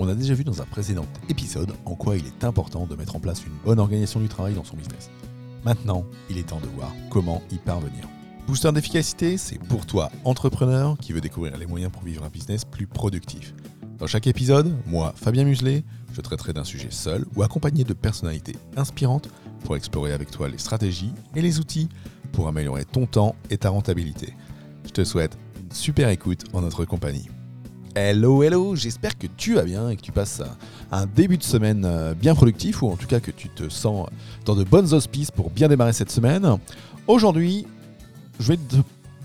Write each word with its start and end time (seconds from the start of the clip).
On 0.00 0.08
a 0.08 0.14
déjà 0.14 0.32
vu 0.34 0.44
dans 0.44 0.62
un 0.62 0.64
précédent 0.64 1.06
épisode 1.28 1.72
en 1.84 1.96
quoi 1.96 2.16
il 2.16 2.24
est 2.24 2.44
important 2.44 2.86
de 2.86 2.94
mettre 2.94 3.16
en 3.16 3.20
place 3.20 3.44
une 3.44 3.52
bonne 3.64 3.80
organisation 3.80 4.20
du 4.20 4.28
travail 4.28 4.54
dans 4.54 4.62
son 4.62 4.76
business. 4.76 5.10
Maintenant, 5.64 6.04
il 6.30 6.38
est 6.38 6.44
temps 6.44 6.60
de 6.60 6.68
voir 6.68 6.92
comment 7.10 7.42
y 7.50 7.56
parvenir. 7.56 8.08
Booster 8.46 8.70
d'efficacité, 8.70 9.36
c'est 9.36 9.58
pour 9.58 9.86
toi, 9.86 10.10
entrepreneur, 10.24 10.96
qui 10.98 11.12
veut 11.12 11.20
découvrir 11.20 11.58
les 11.58 11.66
moyens 11.66 11.90
pour 11.90 12.02
vivre 12.02 12.22
un 12.24 12.28
business 12.28 12.64
plus 12.64 12.86
productif. 12.86 13.52
Dans 13.98 14.06
chaque 14.06 14.28
épisode, 14.28 14.72
moi, 14.86 15.12
Fabien 15.16 15.42
Muselet, 15.42 15.82
je 16.12 16.20
traiterai 16.20 16.52
d'un 16.52 16.62
sujet 16.62 16.90
seul 16.90 17.26
ou 17.34 17.42
accompagné 17.42 17.82
de 17.82 17.92
personnalités 17.92 18.56
inspirantes 18.76 19.28
pour 19.64 19.74
explorer 19.74 20.12
avec 20.12 20.30
toi 20.30 20.48
les 20.48 20.58
stratégies 20.58 21.12
et 21.34 21.42
les 21.42 21.58
outils 21.58 21.88
pour 22.30 22.46
améliorer 22.46 22.84
ton 22.84 23.06
temps 23.06 23.34
et 23.50 23.58
ta 23.58 23.70
rentabilité. 23.70 24.34
Je 24.86 24.90
te 24.90 25.02
souhaite 25.02 25.36
une 25.60 25.72
super 25.72 26.08
écoute 26.08 26.44
en 26.52 26.60
notre 26.60 26.84
compagnie. 26.84 27.28
Hello, 28.00 28.44
hello, 28.44 28.76
j'espère 28.76 29.18
que 29.18 29.26
tu 29.26 29.54
vas 29.54 29.64
bien 29.64 29.88
et 29.90 29.96
que 29.96 30.02
tu 30.02 30.12
passes 30.12 30.40
un 30.92 31.06
début 31.06 31.36
de 31.36 31.42
semaine 31.42 31.84
euh, 31.84 32.14
bien 32.14 32.36
productif 32.36 32.80
ou 32.80 32.86
en 32.86 32.96
tout 32.96 33.08
cas 33.08 33.18
que 33.18 33.32
tu 33.32 33.48
te 33.48 33.68
sens 33.68 34.06
dans 34.44 34.54
de 34.54 34.62
bonnes 34.62 34.94
auspices 34.94 35.32
pour 35.32 35.50
bien 35.50 35.66
démarrer 35.66 35.92
cette 35.92 36.12
semaine. 36.12 36.58
Aujourd'hui, 37.08 37.66
je 38.38 38.52
vais 38.52 38.56
te 38.56 38.76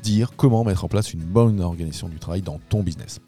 dire 0.01 0.31
comment 0.35 0.63
mettre 0.63 0.85
en 0.85 0.87
place 0.87 1.13
une 1.13 1.19
bonne 1.19 1.61
organisation 1.61 2.09
du 2.09 2.17
travail 2.17 2.41
dans 2.41 2.59
ton 2.69 2.81
business. 2.81 3.19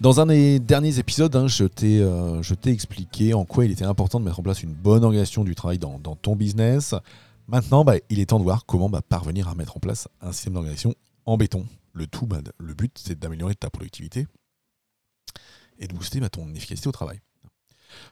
Dans 0.00 0.18
un 0.18 0.26
des 0.26 0.58
derniers 0.58 0.98
épisodes, 0.98 1.36
hein, 1.36 1.46
euh, 1.84 2.42
je 2.42 2.54
t'ai 2.54 2.70
expliqué 2.72 3.34
en 3.34 3.44
quoi 3.44 3.66
il 3.66 3.70
était 3.70 3.84
important 3.84 4.18
de 4.18 4.24
mettre 4.24 4.40
en 4.40 4.42
place 4.42 4.64
une 4.64 4.74
bonne 4.74 5.04
organisation 5.04 5.44
du 5.44 5.54
travail 5.54 5.78
dans, 5.78 6.00
ton 6.20 6.34
business. 6.34 6.92
Maintenant, 7.46 7.84
bah, 7.84 7.94
il 8.10 8.18
est 8.18 8.26
temps 8.26 8.40
de 8.40 8.44
voir 8.44 8.66
comment 8.66 8.88
bah, 8.88 9.00
parvenir 9.00 9.46
à 9.46 9.54
mettre 9.54 9.76
en 9.76 9.80
place 9.80 10.08
un 10.22 10.32
système 10.32 10.54
d'organisation 10.54 10.96
en 11.24 11.36
béton 11.36 11.66
le 11.98 12.06
tout, 12.06 12.26
bah, 12.26 12.40
le 12.58 12.74
but, 12.74 12.98
c'est 12.98 13.18
d'améliorer 13.18 13.54
ta 13.54 13.68
productivité 13.68 14.26
et 15.78 15.86
de 15.86 15.94
booster 15.94 16.20
bah, 16.20 16.30
ton 16.30 16.54
efficacité 16.54 16.88
au 16.88 16.92
travail. 16.92 17.20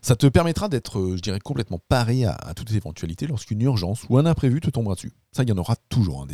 Ça 0.00 0.16
te 0.16 0.26
permettra 0.26 0.68
d'être, 0.68 0.98
euh, 0.98 1.16
je 1.16 1.22
dirais, 1.22 1.40
complètement 1.40 1.80
paré 1.88 2.24
à, 2.24 2.52
toutes 2.54 2.70
les 2.70 2.76
éventualités 2.76 3.26
lorsqu'une 3.26 3.60
urgence 3.62 4.04
ou 4.08 4.18
un 4.18 4.26
imprévu 4.26 4.60
te 4.60 4.70
tombera 4.70 4.94
dessus. 4.94 5.12
Ça, 5.32 5.42
il 5.42 5.48
y 5.48 5.52
en 5.52 5.58
aura 5.58 5.76
toujours. 5.88 6.22
Hein, 6.22 6.26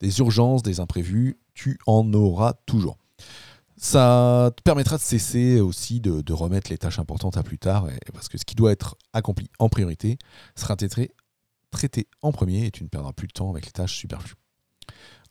des, 0.00 0.18
urgences, 0.18 0.62
des 0.62 0.80
imprévus, 0.80 1.38
tu 1.54 1.78
en 1.86 2.12
auras 2.12 2.54
toujours. 2.66 2.96
Ça 3.76 4.50
te 4.56 4.62
permettra 4.62 4.96
de 4.96 5.02
cesser 5.02 5.60
aussi 5.60 6.00
de, 6.00 6.32
remettre 6.32 6.70
les 6.70 6.78
tâches 6.78 6.98
importantes 6.98 7.36
à 7.36 7.42
plus 7.42 7.58
tard, 7.58 7.86
parce 8.12 8.28
que 8.28 8.38
ce 8.38 8.44
qui 8.44 8.54
doit 8.54 8.72
être 8.72 8.96
accompli 9.12 9.48
en 9.58 9.68
priorité 9.68 10.18
sera 10.56 10.76
traité 11.70 12.08
en 12.22 12.32
premier 12.32 12.66
et 12.66 12.70
tu 12.70 12.82
ne 12.82 12.88
perdras 12.88 13.12
plus 13.12 13.28
de 13.28 13.32
temps 13.32 13.50
avec 13.50 13.66
les 13.66 13.72
tâches 13.72 13.96
superflues. 13.96 14.36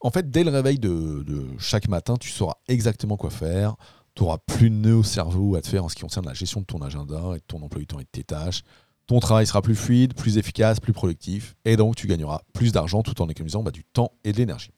En 0.01 0.11
fait, 0.11 0.29
dès 0.29 0.43
le 0.43 0.51
réveil 0.51 0.79
de, 0.79 1.45
chaque 1.57 1.87
matin, 1.87 2.15
tu 2.17 2.29
sauras 2.29 2.55
exactement 2.67 3.17
quoi 3.17 3.29
faire. 3.29 3.75
Tu 4.15 4.23
n'auras 4.23 4.37
plus 4.37 4.69
de 4.69 4.75
nœuds 4.75 4.97
au 4.97 5.03
cerveau 5.03 5.55
à 5.55 5.61
te 5.61 5.67
faire 5.67 5.83
en 5.83 5.89
ce 5.89 5.95
qui 5.95 6.01
concerne 6.01 6.25
la 6.25 6.33
gestion 6.33 6.61
de 6.61 6.65
ton 6.65 6.81
agenda 6.81 7.19
et 7.35 7.39
de 7.39 7.43
ton 7.47 7.61
emploi 7.61 7.79
du 7.79 7.87
temps 7.87 7.99
et 7.99 8.03
de 8.03 8.09
tes 8.11 8.23
tâches. 8.23 8.63
Ton 9.07 9.19
travail 9.19 9.47
sera 9.47 9.61
plus 9.61 9.75
fluide, 9.75 10.13
plus 10.13 10.37
efficace, 10.37 10.79
plus 10.79 10.93
productif. 10.93 11.55
Et 11.65 11.75
donc, 11.75 11.95
tu 11.95 12.07
gagneras 12.07 12.41
plus 12.53 12.71
d'argent 12.71 13.01
tout 13.01 13.21
en 13.21 13.27
économisant 13.27 13.63
bah, 13.63 13.71
du 13.71 13.83
temps 13.83 14.11
et 14.23 14.31
de 14.31 14.37
l'énergie. 14.37 14.71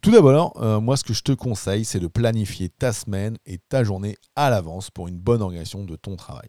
Tout 0.00 0.10
d'abord, 0.10 0.52
euh, 0.60 0.80
moi, 0.80 0.96
ce 0.96 1.04
que 1.04 1.14
je 1.14 1.22
te 1.22 1.32
conseille, 1.32 1.84
c'est 1.84 2.00
de 2.00 2.06
planifier 2.06 2.68
ta 2.68 2.92
semaine 2.92 3.36
et 3.46 3.58
ta 3.58 3.84
journée 3.84 4.16
à 4.36 4.50
l'avance 4.50 4.90
pour 4.90 5.08
une 5.08 5.18
bonne 5.18 5.42
organisation 5.42 5.84
de 5.84 5.96
ton 5.96 6.16
travail. 6.16 6.48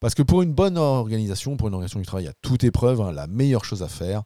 Parce 0.00 0.14
que 0.14 0.22
pour 0.22 0.42
une 0.42 0.52
bonne 0.52 0.76
organisation, 0.76 1.56
pour 1.56 1.68
une 1.68 1.74
organisation 1.74 2.00
du 2.00 2.06
travail 2.06 2.26
à 2.26 2.32
toute 2.42 2.64
épreuve, 2.64 3.00
hein, 3.00 3.12
la 3.12 3.26
meilleure 3.28 3.64
chose 3.64 3.82
à 3.82 3.88
faire, 3.88 4.22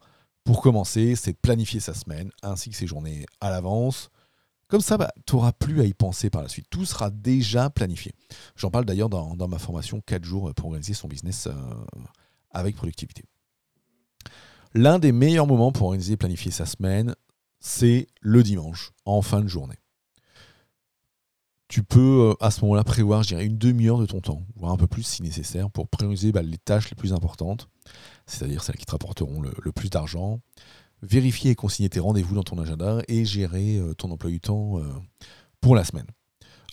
pour 0.47 0.61
commencer, 0.61 1.17
c'est 1.17 1.33
de 1.33 1.37
planifier 1.37 1.81
sa 1.81 1.93
semaine 1.93 2.31
ainsi 2.41 2.69
que 2.69 2.77
ses 2.77 2.87
journées 2.87 3.25
à 3.41 3.49
l'avance. 3.49 4.09
Comme 4.69 4.79
ça, 4.79 4.97
bah, 4.97 5.11
tu 5.25 5.35
n'auras 5.35 5.51
plus 5.51 5.81
à 5.81 5.83
y 5.83 5.93
penser 5.93 6.29
par 6.29 6.41
la 6.41 6.47
suite. 6.47 6.67
Tout 6.69 6.85
sera 6.85 7.09
déjà 7.09 7.69
planifié. 7.69 8.13
J'en 8.55 8.71
parle 8.71 8.85
d'ailleurs 8.85 9.09
dans, 9.09 9.35
ma 9.35 9.59
formation 9.59 10.01
4 10.05 10.23
jours 10.23 10.53
pour 10.55 10.67
organiser 10.67 10.93
son 10.93 11.09
business 11.09 11.47
euh, 11.47 11.53
avec 12.51 12.77
productivité. 12.77 13.25
L'un 14.73 14.99
des 14.99 15.11
meilleurs 15.11 15.47
moments 15.47 15.73
pour 15.73 15.87
organiser 15.87 16.13
et 16.13 16.17
planifier 16.17 16.51
sa 16.51 16.65
semaine, 16.65 17.13
c'est 17.59 18.07
le 18.21 18.41
dimanche, 18.41 18.93
en 19.03 19.21
fin 19.21 19.41
de 19.41 19.49
journée. 19.49 19.79
Tu 21.67 21.83
peux 21.83 22.31
euh, 22.31 22.33
à 22.39 22.51
ce 22.51 22.61
moment-là 22.61 22.85
prévoir, 22.85 23.23
je 23.23 23.29
dirais, 23.29 23.45
une 23.45 23.57
demi-heure 23.57 23.99
de 23.99 24.05
ton 24.05 24.21
temps, 24.21 24.45
voire 24.55 24.71
un 24.71 24.77
peu 24.77 24.87
plus 24.87 25.03
si 25.03 25.23
nécessaire, 25.23 25.69
pour 25.69 25.89
prioriser 25.89 26.31
bah, 26.31 26.41
les 26.41 26.57
tâches 26.57 26.89
les 26.89 26.95
plus 26.95 27.11
importantes 27.11 27.67
c'est-à-dire 28.25 28.63
celles 28.63 28.77
qui 28.77 28.85
te 28.85 28.91
rapporteront 28.91 29.41
le, 29.41 29.71
plus 29.71 29.89
d'argent. 29.89 30.39
Vérifier 31.01 31.51
et 31.51 31.55
consigner 31.55 31.89
tes 31.89 31.99
rendez-vous 31.99 32.35
dans 32.35 32.43
ton 32.43 32.57
agenda 32.57 33.01
et 33.07 33.23
gérer 33.23 33.77
euh, 33.77 33.93
ton 33.93 34.09
emploi 34.09 34.31
du 34.31 34.39
temps 34.39 34.79
euh, 34.79 34.83
pour 35.61 35.75
la 35.75 35.83
semaine. 35.83 36.07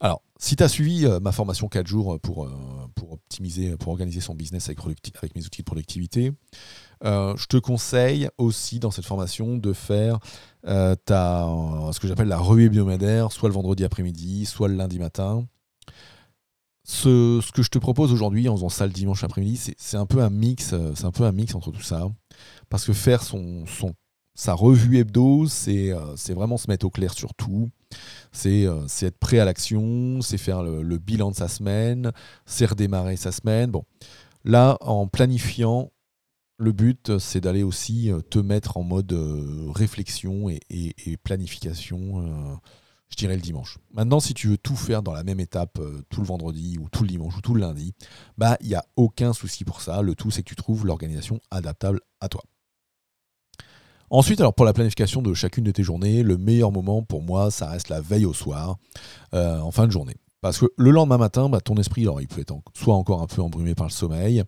Alors, 0.00 0.22
si 0.38 0.56
tu 0.56 0.62
as 0.62 0.69
suivi 0.69 1.06
euh, 1.06 1.20
ma 1.20 1.30
formation 1.30 1.69
4 1.69 1.86
jours 1.86 2.19
pour, 2.20 2.50
pour 2.94 3.12
optimiser, 3.12 3.76
pour 3.76 3.92
organiser 3.92 4.20
son 4.20 4.34
business 4.34 4.69
avec, 4.69 4.84
mes 5.36 5.44
outils 5.44 5.60
de 5.60 5.64
productivité, 5.64 6.32
je 7.02 7.46
te 7.46 7.58
conseille 7.58 8.28
aussi 8.38 8.78
dans 8.78 8.91
cette 8.91 9.04
formation 9.04 9.58
de 9.58 9.72
faire 9.75 10.19
ce 10.64 12.00
que 12.00 12.08
j'appelle 12.08 12.28
la 12.28 12.38
revue 12.38 12.64
hebdomadaire, 12.64 13.31
soit 13.31 13.50
le 13.50 13.54
vendredi 13.54 13.84
après-midi, 13.84 14.46
soit 14.46 14.69
le 14.69 14.75
lundi 14.75 14.98
matin. 14.98 15.46
Ce, 16.86 17.40
que 17.52 17.62
je 17.62 17.70
te 17.70 17.78
propose 17.78 18.12
aujourd'hui 18.12 18.46
en 18.48 18.56
faisant 18.56 18.68
ça 18.68 18.86
le 18.86 18.92
dimanche 18.92 19.24
après-midi, 19.24 19.74
c'est 19.78 19.96
un 19.96 20.04
peu 20.04 20.20
un 20.20 20.28
mix, 20.28 20.74
euh, 20.74 20.92
c'est 20.94 21.06
un 21.06 21.12
peu 21.12 21.24
un 21.24 21.32
mix 21.32 21.54
entre 21.54 21.70
tout 21.70 21.82
ça. 21.82 22.10
Parce 22.68 22.84
que 22.84 22.92
faire 22.92 23.22
son, 23.22 23.64
sa 24.34 24.52
revue 24.52 24.98
hebdo, 24.98 25.46
c'est 25.46 25.92
euh, 25.92 26.14
vraiment 26.34 26.58
se 26.58 26.68
mettre 26.68 26.84
au 26.84 26.90
clair 26.90 27.14
sur 27.14 27.32
tout. 27.34 27.70
C'est 28.32 28.66
euh, 28.66 28.84
être 29.00 29.18
prêt 29.18 29.38
à 29.38 29.46
l'action, 29.46 30.20
c'est 30.20 30.36
faire 30.36 30.62
le, 30.62 30.98
bilan 30.98 31.30
de 31.30 31.36
sa 31.36 31.48
semaine, 31.48 32.12
c'est 32.44 32.66
redémarrer 32.66 33.16
sa 33.16 33.32
semaine. 33.32 33.70
Bon, 33.70 33.86
là, 34.44 34.76
en 34.82 35.06
planifiant, 35.06 35.90
le 36.58 36.72
but, 36.72 37.18
c'est 37.18 37.40
d'aller 37.40 37.62
aussi 37.62 38.10
te 38.30 38.38
mettre 38.38 38.76
en 38.76 38.82
mode 38.82 39.12
réflexion 39.74 40.50
et 40.50 41.16
planification 41.24 42.60
je 43.14 43.19
dirais 43.19 43.36
le 43.36 43.42
dimanche. 43.42 43.78
Maintenant, 43.92 44.19
si 44.19 44.34
tu 44.34 44.48
veux 44.48 44.58
tout 44.58 44.75
faire 44.75 45.00
dans 45.00 45.12
la 45.12 45.22
même 45.22 45.38
étape 45.38 45.78
euh, 45.78 46.02
tout 46.10 46.20
le 46.20 46.26
vendredi 46.26 46.78
ou 46.80 46.88
tout 46.88 47.04
le 47.04 47.08
dimanche 47.08 47.36
ou 47.36 47.41
tout 47.41 47.54
le 47.54 47.60
lundi, 47.60 47.94
bah 48.36 48.56
il 48.60 48.66
n'y 48.66 48.75
a 48.75 48.84
aucun 48.97 49.32
souci 49.32 49.64
pour 49.64 49.80
ça. 49.82 50.02
Le 50.02 50.16
tout, 50.16 50.32
c'est 50.32 50.42
que 50.42 50.48
tu 50.48 50.56
trouves 50.56 50.84
l'organisation 50.84 51.41
adaptable 51.52 52.00
à 52.20 52.28
toi. 52.28 52.42
Ensuite, 54.10 54.41
alors 54.41 54.52
pour 54.52 54.66
la 54.66 54.72
planification 54.72 55.22
de 55.22 55.32
chacune 55.32 55.62
de 55.62 55.70
tes 55.70 55.84
journées, 55.84 56.25
le 56.25 56.36
meilleur 56.36 56.72
moment 56.72 57.02
pour 57.02 57.22
moi, 57.22 57.52
ça 57.52 57.69
reste 57.70 57.88
la 57.88 58.00
veille 58.00 58.26
au 58.26 58.34
soir, 58.34 58.78
euh, 59.32 59.60
en 59.60 59.70
fin 59.70 59.86
de 59.86 59.92
journée. 59.92 60.16
Parce 60.44 60.59
que 60.59 60.66
le 60.77 60.91
lendemain 60.91 61.16
matin, 61.16 61.49
bah, 61.49 61.62
ton 61.62 61.77
esprit, 61.77 62.03
il 62.03 62.28
peut 62.28 62.43
être 62.43 62.55
soit 62.75 62.94
encore 62.94 63.22
un 63.22 63.27
peu 63.27 63.41
embrumé 63.41 63.75
par 63.75 63.87
le 63.87 63.91
sommeil, 63.91 64.43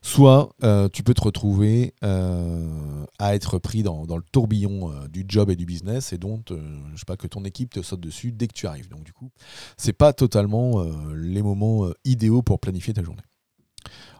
soit 0.00 0.54
euh, 0.62 0.88
tu 0.88 1.02
peux 1.02 1.14
te 1.14 1.20
retrouver 1.20 1.94
euh, 2.04 3.04
à 3.18 3.34
être 3.34 3.58
pris 3.58 3.82
dans, 3.82 4.04
le 4.06 4.22
tourbillon 4.30 4.92
euh, 4.92 5.08
du 5.08 5.24
job 5.26 5.50
et 5.50 5.56
du 5.56 5.66
business 5.66 6.12
et 6.12 6.16
donc, 6.16 6.50
je 6.50 6.96
sais 6.96 7.04
pas, 7.04 7.16
que 7.16 7.26
ton 7.26 7.44
équipe 7.44 7.72
te 7.72 7.82
saute 7.82 7.98
dessus 7.98 8.30
dès 8.30 8.46
que 8.46 8.52
tu 8.52 8.68
arrives. 8.68 8.88
Donc 8.88 9.02
du 9.02 9.12
coup, 9.12 9.32
c'est 9.76 9.92
pas 9.92 10.12
totalement 10.12 10.80
les 11.12 11.42
moments 11.42 11.88
idéaux 12.04 12.42
pour 12.42 12.60
planifier 12.60 12.94
ta 12.94 13.02
journée. 13.02 13.22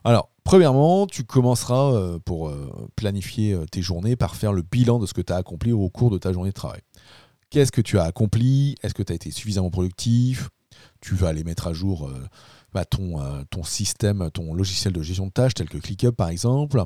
Alors, 0.02 0.28
premièrement, 0.42 1.06
tu 1.06 1.22
commenceras 1.22 2.18
pour 2.24 2.52
planifier 2.96 3.56
tes 3.70 3.80
journées 3.80 4.16
par 4.16 4.34
faire 4.34 4.52
le 4.52 4.62
bilan 4.62 4.98
de 4.98 5.06
ce 5.06 5.14
que 5.14 5.22
tu 5.22 5.32
as 5.32 5.36
accompli 5.36 5.70
au 5.70 5.88
cours 5.88 6.10
de 6.10 6.18
ta 6.18 6.32
journée 6.32 6.50
de 6.50 6.54
travail. 6.54 6.80
Qu'est-ce 7.48 7.70
que 7.70 7.80
tu 7.80 8.00
as 8.00 8.02
accompli? 8.02 8.74
Est-ce 8.82 8.94
que 8.94 9.04
tu 9.04 9.12
as 9.12 9.14
été 9.14 9.30
suffisamment 9.30 9.70
productif? 9.70 10.50
Tu 11.02 11.14
vas 11.14 11.28
aller 11.28 11.44
mettre 11.44 11.66
à 11.66 11.74
jour 11.74 12.08
euh, 12.08 12.26
bah, 12.72 12.86
ton, 12.86 13.20
euh, 13.20 13.42
ton 13.50 13.62
système, 13.62 14.30
ton 14.32 14.54
logiciel 14.54 14.94
de 14.94 15.02
gestion 15.02 15.26
de 15.26 15.32
tâches, 15.32 15.52
tel 15.52 15.68
que 15.68 15.76
ClickUp 15.76 16.12
par 16.12 16.30
exemple. 16.30 16.82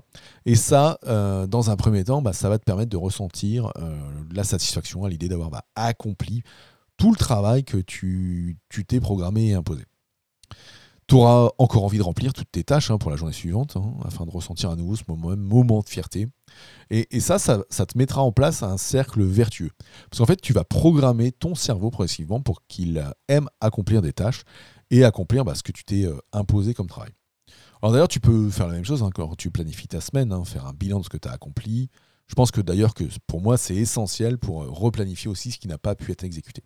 Et 0.47 0.57
ça, 0.57 0.99
euh, 1.07 1.47
dans 1.47 1.71
un 1.71 1.77
premier 1.77 2.03
temps, 2.03 2.23
bah, 2.23 2.33
ça 2.33 2.49
va 2.49 2.59
te 2.59 2.65
permettre 2.65 2.91
de 2.91 2.97
ressentir 2.97 3.71
la 4.33 4.43
satisfaction 4.43 5.05
à 5.05 5.09
l'idée 5.09 5.29
d'avoir 5.29 5.51
bah, 5.51 5.63
accompli 5.77 6.43
tout 6.97 7.13
le 7.13 7.17
travail 7.17 7.63
que 7.63 7.77
tu 7.77 8.59
t'es 8.89 8.99
programmé 8.99 9.49
et 9.49 9.55
imposé. 9.55 9.85
Tu 11.09 11.15
auras 11.15 11.51
encore 11.59 11.85
envie 11.85 11.99
de 11.99 12.03
remplir 12.03 12.33
toutes 12.33 12.51
tes 12.51 12.65
tâches 12.65 12.91
hein, 12.91 12.99
pour 12.99 13.13
la 13.13 13.17
journée 13.17 13.33
suivante, 13.33 13.77
hein, 13.77 13.95
afin 14.05 14.27
de 14.27 14.31
ressentir 14.31 14.71
à 14.71 14.77
nouveau 14.77 14.97
ce 14.97 15.05
moment, 15.07 15.37
moment 15.37 15.81
de 15.81 15.89
fierté. 15.89 16.27
Et, 16.91 17.21
ça, 17.21 17.39
ça, 17.39 17.87
te 17.87 17.97
mettra 17.97 18.23
en 18.23 18.33
place 18.33 18.63
un 18.65 18.77
cercle 18.77 19.23
vertueux. 19.23 19.71
Parce 20.11 20.19
qu'en 20.19 20.27
fait, 20.27 20.41
tu 20.41 20.53
vas 20.53 20.65
programmer 20.65 21.31
ton 21.31 21.55
cerveau 21.55 21.91
progressivement 21.91 22.41
pour 22.41 22.67
qu'il 22.67 23.05
aime 23.29 23.49
accomplir 23.61 24.03
des 24.03 24.13
tâches 24.13 24.43
et 24.91 25.05
accomplir 25.05 25.45
bah, 25.45 25.55
ce 25.55 25.63
que 25.63 25.73
tu 25.73 25.85
t'es 25.85 26.05
euh, 26.05 26.17
imposé 26.33 26.75
comme 26.75 26.89
travail. 26.89 27.11
Alors 27.83 27.93
d'ailleurs, 27.93 28.09
tu 28.09 28.21
peux 28.21 28.51
faire 28.51 28.67
la 28.67 28.75
même 28.75 28.85
chose 28.85 29.03
hein, 29.03 29.11
quand 29.15 29.37
tu 29.37 29.51
planifies 29.51 29.89
ta 29.89 30.01
semaine, 30.01 30.35
faire 30.45 30.67
un 30.67 30.73
bilan 30.73 31.01
de 31.01 31.05
ce 31.05 31.09
que 31.09 31.19
tu 31.19 31.29
as 31.29 31.33
accompli. 31.33 31.89
Je 32.27 32.35
pense 32.35 32.51
que 32.51 32.61
d'ailleurs 32.61 32.95
que 32.95 33.05
pour 33.27 33.41
moi, 33.41 33.57
c'est 33.57 33.77
essentiel 33.77 34.39
pour 34.39 34.65
replanifier 34.67 35.31
aussi 35.31 35.53
ce 35.53 35.59
qui 35.59 35.69
n'a 35.69 35.79
pas 35.79 35.95
pu 35.95 36.11
être 36.11 36.25
exécuté. 36.25 36.63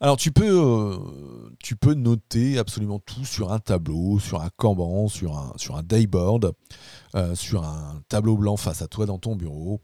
Alors 0.00 0.16
tu 0.16 0.30
peux, 0.30 0.50
euh, 0.50 0.98
tu 1.58 1.76
peux 1.76 1.94
noter 1.94 2.58
absolument 2.58 2.98
tout 2.98 3.24
sur 3.24 3.52
un 3.52 3.58
tableau, 3.58 4.18
sur 4.18 4.40
un 4.40 4.50
Kanban, 4.56 5.08
sur 5.08 5.36
un, 5.36 5.52
sur 5.56 5.76
un 5.76 5.82
dayboard, 5.82 6.52
euh, 7.14 7.34
sur 7.34 7.64
un 7.64 8.02
tableau 8.08 8.36
blanc 8.36 8.56
face 8.56 8.82
à 8.82 8.88
toi 8.88 9.06
dans 9.06 9.18
ton 9.18 9.36
bureau. 9.36 9.80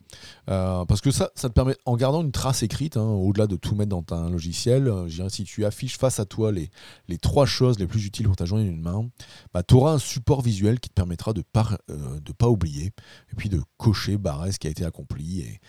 Euh, 0.49 0.85
parce 0.85 1.01
que 1.01 1.11
ça, 1.11 1.31
ça 1.35 1.49
te 1.49 1.55
permet, 1.55 1.77
en 1.87 1.97
gardant 1.97 2.23
une 2.23 2.33
trace 2.33 2.63
écrite, 2.63 2.97
hein, 2.97 3.05
au-delà 3.07 3.47
de 3.47 3.57
tout 3.57 3.75
mettre 3.75 3.91
dans 3.91 4.05
un 4.15 4.31
logiciel, 4.31 4.91
dirais, 5.07 5.31
si 5.31 5.45
tu 5.45 5.65
affiches 5.65 5.99
face 5.99 6.21
à 6.21 6.25
toi 6.25 6.53
les, 6.53 6.71
les 7.09 7.19
trois 7.19 7.47
choses 7.47 7.79
les 7.79 7.87
plus 7.87 8.07
utiles 8.07 8.27
pour 8.27 8.37
ta 8.37 8.45
journée 8.45 8.65
d'une 8.65 8.81
main, 8.81 9.09
bah, 9.53 9.63
tu 9.63 9.75
auras 9.75 9.93
un 9.93 9.99
support 9.99 10.43
visuel 10.43 10.81
qui 10.81 10.89
te 10.89 10.95
permettra 10.95 11.33
de 11.33 11.43
ne 11.89 12.33
pas 12.33 12.49
oublier, 12.49 12.87
et 12.87 13.37
puis 13.37 13.49
de 13.49 13.61
cocher, 13.77 14.17
barrer 14.17 14.53
ce 14.53 14.59
qui 14.59 14.67
a 14.67 14.71
été 14.71 14.85
accompli, 14.85 15.41
et, 15.41 15.61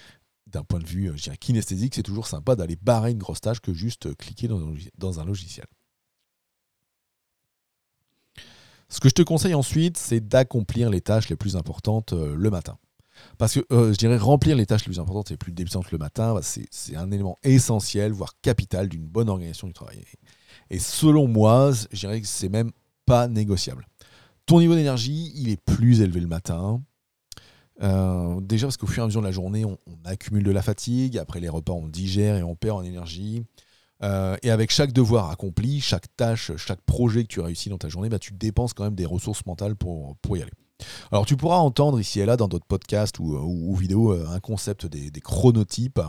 d'un 0.53 0.63
point 0.63 0.79
de 0.79 0.85
vue 0.85 1.09
euh, 1.09 1.35
kinesthésique, 1.39 1.95
c'est 1.95 2.03
toujours 2.03 2.27
sympa 2.27 2.55
d'aller 2.55 2.77
barrer 2.81 3.11
une 3.11 3.17
grosse 3.17 3.41
tâche 3.41 3.59
que 3.59 3.73
juste 3.73 4.05
euh, 4.05 4.13
cliquer 4.13 4.47
dans 4.47 5.19
un, 5.19 5.25
logiciel. 5.25 5.65
Ce 8.89 8.99
que 8.99 9.09
je 9.09 9.13
te 9.13 9.21
conseille 9.21 9.53
ensuite, 9.53 9.97
c'est 9.97 10.19
d'accomplir 10.19 10.89
les 10.89 11.01
tâches 11.01 11.29
les 11.29 11.35
plus 11.35 11.55
importantes 11.55 12.13
euh, 12.13 12.35
le 12.35 12.49
matin. 12.49 12.77
Parce 13.37 13.53
que 13.53 13.61
je 13.69 13.95
dirais 13.95 14.17
remplir 14.17 14.55
les 14.55 14.65
tâches 14.65 14.81
les 14.81 14.91
plus 14.91 14.99
importantes 14.99 15.31
et 15.31 15.33
les 15.35 15.37
plus 15.37 15.51
débutantes 15.51 15.91
le 15.91 15.97
matin, 15.97 16.33
bah, 16.33 16.41
c'est 16.41 16.95
un 16.95 17.11
élément 17.11 17.37
essentiel, 17.43 18.11
voire 18.11 18.33
capital 18.41 18.89
d'une 18.89 19.05
bonne 19.05 19.29
organisation 19.29 19.67
du 19.67 19.73
travail. 19.73 20.03
Et 20.69 20.79
selon 20.79 21.27
moi, 21.27 21.71
je 21.91 21.99
dirais 21.99 22.21
que 22.21 22.27
c'est 22.27 22.49
même 22.49 22.71
pas 23.05 23.27
négociable. 23.27 23.87
Ton 24.45 24.59
niveau 24.59 24.75
d'énergie, 24.75 25.31
il 25.35 25.49
est 25.49 25.61
plus 25.61 26.01
élevé 26.01 26.19
le 26.19 26.27
matin. 26.27 26.81
Euh, 27.81 28.39
déjà 28.41 28.67
parce 28.67 28.77
qu'au 28.77 28.87
fur 28.87 29.01
et 29.01 29.03
à 29.03 29.07
mesure 29.07 29.21
de 29.21 29.25
la 29.27 29.31
journée, 29.31 29.65
on, 29.65 29.77
accumule 30.05 30.43
de 30.43 30.51
la 30.51 30.61
fatigue, 30.61 31.17
après 31.17 31.39
les 31.39 31.49
repas, 31.49 31.73
on 31.73 31.87
digère 31.87 32.35
et 32.35 32.43
on 32.43 32.55
perd 32.55 32.77
en 32.77 32.83
énergie. 32.83 33.43
Euh, 34.03 34.35
et 34.43 34.51
avec 34.51 34.71
chaque 34.71 34.91
devoir 34.91 35.29
accompli, 35.29 35.79
chaque 35.79 36.13
tâche, 36.15 36.51
chaque 36.57 36.81
projet 36.81 37.23
que 37.23 37.29
tu 37.29 37.39
réussis 37.39 37.69
dans 37.69 37.77
ta 37.77 37.87
journée, 37.89 38.09
bah, 38.09 38.19
tu 38.19 38.33
dépenses 38.33 38.73
quand 38.73 38.83
même 38.83 38.95
des 38.95 39.05
ressources 39.05 39.45
mentales 39.45 39.75
pour, 39.75 40.17
pour 40.17 40.37
y 40.37 40.41
aller. 40.41 40.51
Alors 41.11 41.25
tu 41.25 41.37
pourras 41.37 41.57
entendre 41.57 41.99
ici 41.99 42.19
et 42.19 42.25
là 42.25 42.35
dans 42.35 42.49
d'autres 42.49 42.65
podcasts 42.65 43.19
ou, 43.19 43.37
ou, 43.37 43.73
vidéos 43.75 44.11
euh, 44.11 44.27
un 44.29 44.41
concept 44.41 44.85
des, 44.85 45.11
chronotypes, 45.21 46.01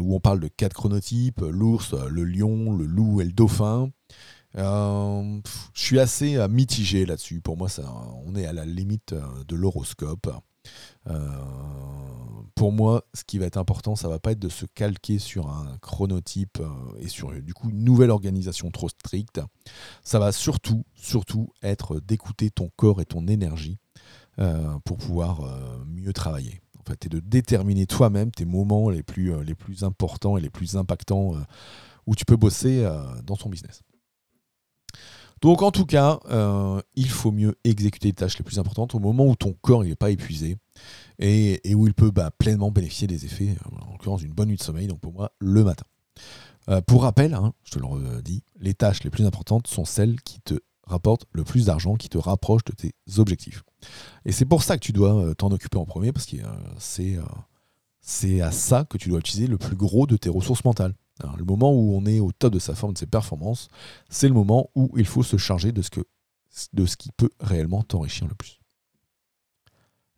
où 0.00 0.14
on 0.14 0.20
parle 0.20 0.40
de 0.40 0.48
quatre 0.48 0.72
chronotypes, 0.72 1.40
l'ours, 1.40 1.92
le 1.92 2.24
lion, 2.24 2.72
le 2.72 2.86
loup 2.86 3.20
et 3.20 3.24
le 3.24 3.32
dauphin. 3.32 3.90
je 4.54 5.40
suis 5.74 6.00
assez 6.00 6.38
mitigé 6.48 7.04
là-dessus. 7.04 7.42
Pour 7.42 7.58
moi, 7.58 7.68
ça, 7.68 7.82
on 8.24 8.34
est 8.36 8.46
à 8.46 8.54
la 8.54 8.64
limite 8.64 9.14
de 9.46 9.54
l'horoscope. 9.54 10.30
Euh, 11.08 11.28
pour 12.54 12.72
moi, 12.72 13.04
ce 13.14 13.24
qui 13.24 13.38
va 13.38 13.46
être 13.46 13.58
important, 13.58 13.96
ça 13.96 14.08
va 14.08 14.18
pas 14.18 14.32
être 14.32 14.38
de 14.38 14.48
se 14.48 14.66
calquer 14.66 15.18
sur 15.18 15.48
un 15.50 15.76
chronotype 15.78 16.58
euh, 16.60 16.68
et 16.98 17.08
sur 17.08 17.32
du 17.42 17.54
coup 17.54 17.70
une 17.70 17.84
nouvelle 17.84 18.10
organisation 18.10 18.70
trop 18.70 18.88
stricte. 18.88 19.40
Ça 20.02 20.18
va 20.18 20.32
surtout, 20.32 20.84
surtout 20.94 21.48
être 21.62 22.00
d'écouter 22.00 22.50
ton 22.50 22.70
corps 22.76 23.00
et 23.00 23.04
ton 23.04 23.26
énergie 23.28 23.78
euh, 24.38 24.78
pour 24.84 24.96
pouvoir 24.96 25.42
mieux 25.86 26.12
travailler. 26.12 26.60
En 26.78 26.88
fait, 26.88 27.06
et 27.06 27.08
de 27.08 27.20
déterminer 27.20 27.86
toi-même 27.86 28.30
tes 28.30 28.44
moments 28.44 28.90
les 28.90 29.02
plus, 29.02 29.42
les 29.44 29.54
plus 29.54 29.82
importants 29.82 30.36
et 30.36 30.40
les 30.40 30.50
plus 30.50 30.76
impactants 30.76 31.32
où 32.06 32.14
tu 32.14 32.24
peux 32.24 32.36
bosser 32.36 32.88
dans 33.24 33.36
ton 33.36 33.48
business. 33.48 33.82
Donc 35.42 35.62
en 35.62 35.70
tout 35.70 35.84
cas, 35.84 36.18
euh, 36.30 36.80
il 36.94 37.10
faut 37.10 37.30
mieux 37.30 37.56
exécuter 37.64 38.08
les 38.08 38.14
tâches 38.14 38.38
les 38.38 38.44
plus 38.44 38.58
importantes 38.58 38.94
au 38.94 38.98
moment 38.98 39.26
où 39.26 39.36
ton 39.36 39.54
corps 39.60 39.84
n'est 39.84 39.94
pas 39.94 40.10
épuisé 40.10 40.56
et, 41.18 41.60
où 41.74 41.86
il 41.86 41.94
peut 41.94 42.10
bah, 42.10 42.30
pleinement 42.38 42.70
bénéficier 42.70 43.06
des 43.06 43.24
effets, 43.24 43.50
euh, 43.50 43.86
en 43.86 43.92
l'occurrence 43.92 44.20
d'une 44.20 44.32
bonne 44.32 44.48
nuit 44.48 44.56
de 44.56 44.62
sommeil, 44.62 44.86
donc 44.86 45.00
pour 45.00 45.12
moi 45.12 45.32
le 45.38 45.62
matin. 45.64 45.84
Euh, 46.68 46.80
pour 46.80 47.02
rappel, 47.02 47.34
hein, 47.34 47.52
je 47.64 47.72
te 47.72 47.78
le 47.78 47.86
redis, 47.86 48.42
les 48.58 48.74
tâches 48.74 49.04
les 49.04 49.10
plus 49.10 49.26
importantes 49.26 49.66
sont 49.66 49.84
celles 49.84 50.20
qui 50.22 50.40
te 50.40 50.54
rapportent 50.84 51.26
le 51.32 51.44
plus 51.44 51.66
d'argent, 51.66 51.96
qui 51.96 52.08
te 52.08 52.18
rapprochent 52.18 52.64
de 52.64 52.72
tes 52.72 52.94
objectifs. 53.18 53.62
Et 54.24 54.32
c'est 54.32 54.46
pour 54.46 54.62
ça 54.62 54.76
que 54.76 54.84
tu 54.84 54.92
dois 54.92 55.34
t'en 55.34 55.50
occuper 55.50 55.78
en 55.78 55.84
premier, 55.84 56.12
parce 56.12 56.26
que 56.26 56.36
c'est 58.00 58.40
à 58.40 58.52
ça 58.52 58.84
que 58.88 58.96
tu 58.96 59.10
dois 59.10 59.18
utiliser 59.18 59.48
le 59.48 59.58
plus 59.58 59.76
gros 59.76 60.06
de 60.06 60.16
tes 60.16 60.28
ressources 60.28 60.64
mentales 60.64 60.94
le 61.36 61.44
moment 61.44 61.72
où 61.72 61.94
on 61.94 62.04
est 62.06 62.20
au 62.20 62.32
top 62.32 62.52
de 62.52 62.58
sa 62.58 62.74
forme, 62.74 62.92
de 62.92 62.98
ses 62.98 63.06
performances, 63.06 63.68
c'est 64.08 64.28
le 64.28 64.34
moment 64.34 64.70
où 64.74 64.90
il 64.96 65.06
faut 65.06 65.22
se 65.22 65.36
charger 65.36 65.72
de 65.72 65.82
ce, 65.82 66.96
qui 66.96 67.10
peut 67.16 67.30
réellement 67.40 67.82
t'enrichir 67.82 68.26
le 68.26 68.34
plus. 68.34 68.60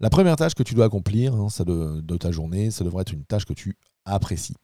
La 0.01 0.11
première 0.11 0.37
tâche 0.37 0.55
que 0.55 0.63
tu 0.63 0.75
dois 0.75 0.87
accomplir 0.87 1.35
hein, 1.35 1.49
de, 1.65 2.17
ta 2.17 2.31
journée, 2.31 2.71
ça 2.71 2.85
devrait 2.85 3.03
être 3.03 3.13
une 3.13 3.25
tâche 3.25 3.45
que 3.45 3.53
tu 3.53 3.77
apprécies. 4.05 4.57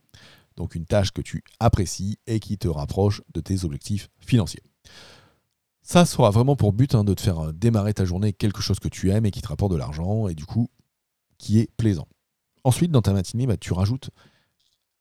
Donc 0.57 0.77
une 0.77 0.87
tâche 0.87 1.11
que 1.11 1.23
tu 1.23 1.43
apprécies 1.59 2.19
et 2.27 2.39
qui 2.39 2.59
te 2.59 2.69
rapproche 2.69 3.23
de 3.33 3.41
tes 3.41 3.65
objectifs 3.65 4.09
financiers. 4.21 4.63
Ça 5.83 6.05
sera 6.05 6.31
vraiment 6.31 6.55
pour 6.55 6.73
but 6.73 6.95
hein, 6.95 7.03
de 7.05 7.13
te 7.13 7.21
faire 7.21 7.41
euh, 7.41 7.53
démarrer 7.53 7.93
ta 7.93 8.05
journée 8.05 8.33
quelque 8.33 8.63
chose 8.63 8.79
que 8.79 8.89
tu 8.89 9.11
aimes 9.11 9.27
et 9.27 9.31
qui 9.31 9.43
te 9.43 9.49
rapporte 9.49 9.73
de 9.73 9.77
l'argent 9.77 10.29
et 10.29 10.35
du 10.35 10.47
coup 10.47 10.71
qui 11.37 11.59
est 11.59 11.69
plaisant. 11.77 12.09
Ensuite, 12.63 12.91
dans 12.91 13.03
ta 13.03 13.13
matinée, 13.13 13.47
bah, 13.47 13.59
tu 13.59 13.75
rajoutes 13.75 14.09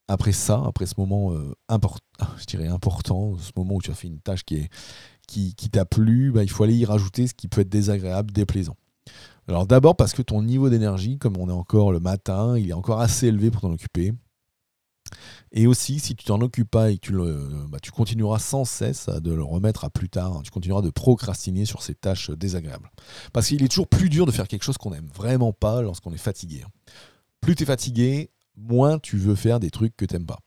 après 0.07 0.31
ça, 0.31 0.61
après 0.65 0.85
ce 0.85 0.95
moment 0.97 1.33
euh, 1.33 1.53
je 2.37 2.45
dirais 2.45 2.67
important, 2.67 3.37
ce 3.37 3.51
moment 3.55 3.75
où 3.75 3.81
tu 3.81 3.91
as 3.91 3.95
fait 3.95 4.07
une 4.07 4.19
tâche 4.19 4.43
qui, 4.43 4.69
qui, 5.27 5.69
t'a 5.69 5.85
plu, 5.85 6.31
bah, 6.31 6.43
il 6.43 6.49
faut 6.49 6.63
aller 6.63 6.75
y 6.75 6.85
rajouter 6.85 7.27
ce 7.27 7.33
qui 7.33 7.47
peut 7.47 7.61
être 7.61 7.69
désagréable, 7.69 8.31
déplaisant. 8.31 8.75
Alors 9.47 9.67
d'abord 9.67 9.95
parce 9.95 10.13
que 10.13 10.21
ton 10.21 10.41
niveau 10.41 10.69
d'énergie, 10.69 11.17
comme 11.17 11.37
on 11.37 11.49
est 11.49 11.53
encore 11.53 11.91
le 11.91 11.99
matin, 11.99 12.57
il 12.57 12.69
est 12.69 12.73
encore 12.73 13.01
assez 13.01 13.27
élevé 13.27 13.51
pour 13.51 13.61
t'en 13.61 13.71
occuper. 13.71 14.13
Et 15.51 15.67
aussi, 15.67 15.99
si 15.99 16.15
tu 16.15 16.25
t'en 16.25 16.41
occupes 16.41 16.69
pas 16.69 16.89
et 16.89 16.97
que 16.97 17.07
tu, 17.07 17.13
bah, 17.69 17.77
continueras 17.93 18.39
sans 18.39 18.65
cesse 18.65 19.09
de 19.09 19.31
le 19.31 19.43
remettre 19.43 19.85
à 19.85 19.89
plus 19.89 20.09
tard, 20.09 20.41
tu 20.43 20.51
continueras 20.51 20.81
de 20.81 20.89
procrastiner 20.89 21.65
sur 21.65 21.83
ces 21.83 21.93
tâches 21.93 22.31
désagréables. 22.31 22.89
Parce 23.33 23.47
qu'il 23.47 23.61
est 23.63 23.67
toujours 23.67 23.87
plus 23.87 24.09
dur 24.09 24.25
de 24.25 24.31
faire 24.31 24.47
quelque 24.47 24.63
chose 24.63 24.77
qu'on 24.77 24.91
n'aime 24.91 25.09
vraiment 25.13 25.53
pas 25.53 25.81
lorsqu'on 25.81 26.13
est 26.13 26.17
fatigué. 26.17 26.63
Plus 27.41 27.55
tu 27.55 27.63
es 27.63 27.65
fatigué, 27.65 28.31
moins 28.55 28.99
tu 28.99 29.17
veux 29.17 29.35
faire 29.35 29.59
des 29.59 29.71
trucs 29.71 29.95
que 29.95 30.05
t'aimes 30.05 30.25
pas. 30.25 30.39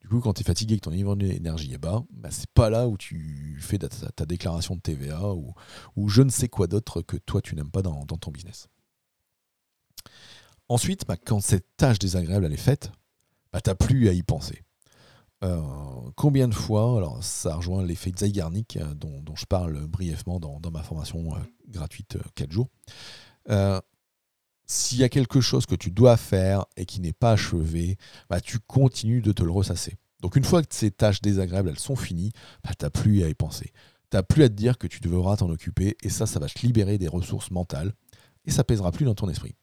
Du 0.00 0.08
coup, 0.08 0.20
quand 0.20 0.32
tu 0.32 0.40
es 0.40 0.44
fatigué 0.44 0.74
et 0.74 0.76
que 0.78 0.82
ton 0.82 0.90
niveau 0.90 1.14
d'énergie 1.14 1.72
est 1.72 1.78
bas, 1.78 2.02
bah, 2.10 2.28
c'est 2.32 2.50
pas 2.50 2.70
là 2.70 2.88
où 2.88 2.96
tu 2.96 3.56
fais 3.60 3.78
ta, 3.78 4.26
déclaration 4.26 4.74
de 4.74 4.80
TVA 4.80 5.32
ou, 5.32 6.08
je 6.08 6.22
ne 6.22 6.30
sais 6.30 6.48
quoi 6.48 6.66
d'autre 6.66 7.02
que 7.02 7.16
toi 7.16 7.40
tu 7.40 7.54
n'aimes 7.54 7.70
pas 7.70 7.82
dans, 7.82 8.04
ton 8.04 8.30
business. 8.32 8.68
Ensuite, 10.68 11.06
bah, 11.06 11.16
quand 11.16 11.40
cette 11.40 11.66
tâche 11.76 12.00
désagréable 12.00 12.52
est 12.52 12.56
faite, 12.56 12.90
bah, 13.52 13.60
tu 13.60 13.70
n'as 13.70 13.76
plus 13.76 14.08
à 14.08 14.12
y 14.12 14.22
penser. 14.22 14.62
Euh, 15.44 15.60
combien 16.16 16.48
de 16.48 16.54
fois, 16.54 16.96
alors 16.96 17.22
ça 17.22 17.56
rejoint 17.56 17.84
l'effet 17.84 18.12
Zeigarnik 18.16 18.76
euh, 18.76 18.94
dont, 18.94 19.20
dont, 19.22 19.34
je 19.34 19.44
parle 19.44 19.86
brièvement 19.86 20.38
dans, 20.38 20.60
ma 20.70 20.82
formation 20.82 21.34
euh, 21.34 21.38
gratuite 21.68 22.16
4 22.34 22.50
jours 22.52 22.68
s'il 24.66 24.98
y 24.98 25.04
a 25.04 25.08
quelque 25.08 25.40
chose 25.40 25.66
que 25.66 25.74
tu 25.74 25.90
dois 25.90 26.16
faire 26.16 26.64
et 26.76 26.86
qui 26.86 27.00
n'est 27.00 27.12
pas 27.12 27.32
achevé, 27.32 27.96
bah, 28.30 28.40
tu 28.40 28.58
continues 28.58 29.22
de 29.22 29.32
te 29.32 29.42
le 29.42 29.50
ressasser. 29.50 29.98
Donc 30.20 30.36
une 30.36 30.44
fois 30.44 30.62
que 30.62 30.74
ces 30.74 30.90
tâches 30.90 31.20
désagréables 31.20 31.68
elles 31.68 31.78
sont 31.78 31.96
finies, 31.96 32.32
bah, 32.64 32.70
tu 32.78 32.84
n'as 32.84 32.90
plus 32.90 33.22
à 33.22 33.28
y 33.28 33.34
penser. 33.34 33.72
Tu 34.10 34.16
n'as 34.16 34.22
plus 34.22 34.44
à 34.44 34.48
te 34.48 34.54
dire 34.54 34.78
que 34.78 34.86
tu 34.86 35.00
devras 35.00 35.36
t'en 35.36 35.50
occuper 35.50 35.96
et 36.02 36.08
ça, 36.08 36.26
ça 36.26 36.38
va 36.38 36.48
te 36.48 36.60
libérer 36.64 36.98
des 36.98 37.08
ressources 37.08 37.50
mentales 37.50 37.92
et 38.44 38.50
ça 38.50 38.64
pèsera 38.64 38.92
plus 38.92 39.04
dans 39.04 39.14
ton 39.14 39.28
esprit. 39.28 39.54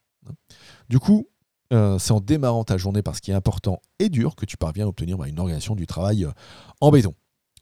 Du 0.90 1.00
coup, 1.00 1.28
euh, 1.72 2.00
c'est 2.00 2.12
en 2.12 2.20
démarrant 2.20 2.64
ta 2.64 2.78
journée 2.78 3.02
par 3.02 3.16
ce 3.16 3.22
qui 3.22 3.32
est 3.32 3.36
important 3.36 3.82
et 4.00 4.10
dur 4.10 4.36
que 4.36 4.46
tu 4.46 4.58
parviens 4.58 4.86
à 4.86 4.88
obtenir 4.88 5.18
bah, 5.18 5.28
une 5.28 5.40
organisation 5.40 5.76
du 5.76 5.88
travail 5.88 6.26
euh, 6.26 6.32
en 6.82 6.92
béton. 6.92 7.14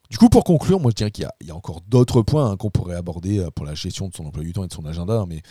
Du 0.10 0.18
coup, 0.18 0.30
pour 0.30 0.46
conclure, 0.46 0.80
moi 0.80 0.92
je 0.92 0.96
dirais 0.96 1.12
qu'il 1.12 1.28
y, 1.42 1.52
a 1.52 1.56
encore 1.56 1.82
d'autres 1.82 2.22
points 2.22 2.52
hein, 2.52 2.58
qu'on 2.58 2.70
pourrait 2.70 2.96
aborder 2.96 3.40
euh, 3.40 3.52
pour 3.52 3.66
la 3.66 3.76
gestion 3.76 4.08
de 4.08 4.16
son 4.16 4.26
emploi 4.26 4.44
du 4.44 4.54
temps 4.54 4.64
et 4.64 4.68
de 4.68 4.74
son 4.74 4.86
agenda, 4.86 5.26
mais 5.28 5.42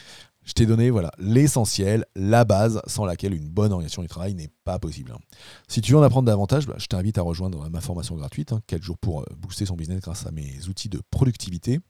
je 0.47 0.53
t'ai 0.53 0.65
donné 0.65 0.91
voilà 0.91 1.11
l'essentiel, 1.19 2.07
la 2.15 2.45
base 2.45 2.81
sans 2.87 3.05
laquelle 3.05 3.35
une 3.35 3.49
bonne 3.49 3.73
organisation 3.73 4.01
du 4.01 4.09
travail 4.09 4.35
n'est 4.35 4.51
pas 4.65 4.79
possible. 4.79 5.13
Hein. 5.13 5.19
Si 5.69 5.81
tu 5.83 5.93
veux 5.93 5.99
en 5.99 6.03
apprendre 6.03 6.27
davantage, 6.27 6.67
bah, 6.67 6.77
je 6.79 6.87
t'invite 6.87 7.19
à 7.19 7.23
rejoindre 7.23 7.69
ma 7.69 7.81
formation 7.81 8.15
gratuite, 8.15 8.55
4 8.67 8.79
hein, 8.79 8.83
jours 8.83 8.97
pour 8.97 9.23
euh, 9.23 9.25
booster 9.37 9.67
son 9.67 9.75
business 9.75 10.01
grâce 10.01 10.25
à 10.25 10.31
mes 10.31 10.69
outils 10.69 10.89
de 10.89 11.03
productivité. 11.11 11.81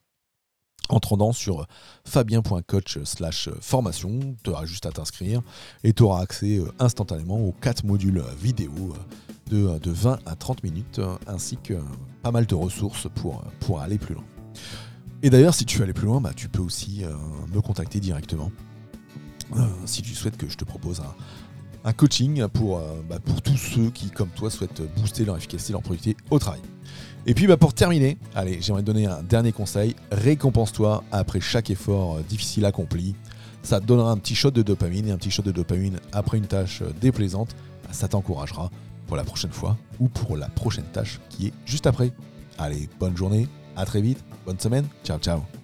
En 0.88 1.00
te 1.00 1.32
sur 1.32 1.66
fabien.coach 2.04 3.00
slash 3.04 3.50
formation, 3.60 4.36
tu 4.44 4.50
auras 4.50 4.66
juste 4.66 4.86
à 4.86 4.92
t'inscrire 4.92 5.42
et 5.82 5.92
tu 5.92 6.02
auras 6.04 6.22
accès 6.22 6.58
euh, 6.58 6.72
instantanément 6.78 7.38
aux 7.38 7.52
4 7.52 7.84
modules 7.84 8.22
vidéo 8.40 8.94
euh, 9.52 9.75
de, 9.75 9.78
de 9.78 9.90
20 9.90 10.20
à 10.25 10.34
30 10.34 10.62
minutes 10.62 11.00
ainsi 11.26 11.58
que 11.62 11.75
pas 12.22 12.30
mal 12.30 12.46
de 12.46 12.54
ressources 12.54 13.06
pour 13.60 13.80
aller 13.80 13.98
plus 13.98 14.14
loin. 14.14 14.25
Et 15.23 15.30
d'ailleurs, 15.30 15.54
si 15.54 15.64
tu 15.64 15.78
veux 15.78 15.85
aller 15.85 15.92
plus 15.92 16.06
loin, 16.06 16.20
bah, 16.20 16.32
tu 16.35 16.49
peux 16.49 16.62
aussi 16.62 17.04
euh, 17.04 17.14
me 17.54 17.61
contacter 17.61 18.00
directement. 18.00 18.52
Euh, 19.56 19.62
si 19.85 20.02
tu 20.02 20.14
souhaites 20.14 20.37
que 20.37 20.49
je 20.49 20.56
te 20.56 20.64
propose 20.64 21.02
un 21.85 21.92
coaching 21.92 22.46
pour, 22.49 22.78
euh, 22.78 23.00
bah, 23.08 23.18
pour 23.25 23.40
tous 23.40 23.56
ceux 23.56 23.90
qui, 23.90 24.11
comme 24.11 24.28
toi, 24.28 24.50
souhaitent 24.50 24.82
booster 24.96 25.25
leur 25.25 25.37
efficacité, 25.37 25.73
leur 25.73 25.82
productivité 25.82 26.23
au 26.30 26.38
travail. 26.38 26.61
Et 27.26 27.35
puis 27.35 27.46
bah, 27.46 27.56
pour 27.56 27.75
terminer, 27.75 28.18
allez, 28.35 28.58
j'aimerais 28.61 28.82
te 28.82 28.87
donner 28.87 29.06
un 29.06 29.23
dernier 29.23 29.52
conseil. 29.52 29.96
Récompense-toi 30.12 31.02
après 31.12 31.40
chaque 31.40 31.70
effort 31.70 32.20
difficile 32.28 32.64
accompli. 32.64 33.14
Ça 33.62 33.80
te 33.80 33.87
donnera 33.87 34.11
un 34.11 34.16
petit 34.18 34.35
shot 34.35 34.52
de 34.52 34.62
dopamine 34.62 35.08
et 35.08 35.11
un 35.11 35.16
petit 35.16 35.30
shot 35.30 35.42
de 35.42 35.50
dopamine 35.50 35.99
après 36.12 36.38
une 36.38 36.46
tâche 36.46 36.82
déplaisante. 37.00 37.56
Ça 37.90 38.06
t'encouragera 38.06 38.70
pour 39.06 39.16
la 39.16 39.25
prochaine 39.25 39.50
fois 39.50 39.76
ou 39.99 40.08
pour 40.08 40.37
la 40.37 40.49
prochaine 40.49 40.85
tâche 40.92 41.20
qui 41.30 41.49
est 41.49 41.52
juste 41.64 41.87
après. 41.87 42.12
Allez, 42.58 42.88
bonne 43.00 43.16
journée, 43.16 43.49
à 43.76 43.85
très 43.85 44.00
vite, 44.00 44.23
bonne 44.45 44.59
semaine, 44.59 44.87
ciao 45.04 45.18
ciao 45.18 45.55